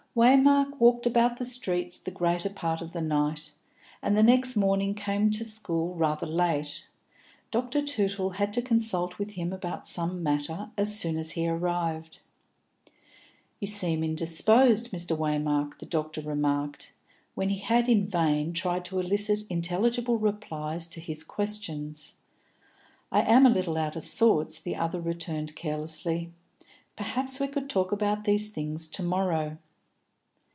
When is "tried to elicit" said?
18.51-19.45